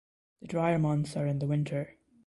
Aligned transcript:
The 0.41 0.47
drier 0.47 0.79
months 0.79 1.15
are 1.15 1.27
in 1.27 1.37
the 1.37 1.45
winter. 1.45 1.95